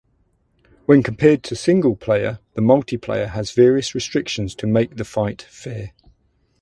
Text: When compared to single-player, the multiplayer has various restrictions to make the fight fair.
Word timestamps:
When 0.87 1.03
compared 1.03 1.43
to 1.43 1.55
single-player, 1.55 2.39
the 2.55 2.61
multiplayer 2.63 3.27
has 3.29 3.51
various 3.51 3.93
restrictions 3.93 4.55
to 4.55 4.65
make 4.65 4.95
the 4.95 5.05
fight 5.05 5.43
fair. 5.43 5.93